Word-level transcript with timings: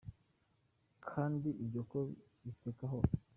Kandi 1.09 1.49
ibyoko 1.63 1.97
biseka 2.43 2.85
hose. 2.91 3.15